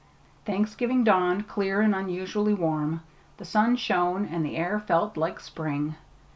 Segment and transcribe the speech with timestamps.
[0.45, 3.01] Thanksgiving dawned clear and unusually warm.
[3.37, 5.93] The sun shone, and the air felt like spring.